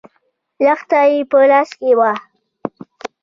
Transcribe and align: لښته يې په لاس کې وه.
لښته 0.63 0.99
يې 1.11 1.19
په 1.29 1.37
لاس 1.51 1.69
کې 1.79 1.91
وه. 1.99 2.11